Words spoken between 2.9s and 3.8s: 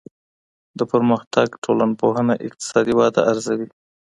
وده ارزوي.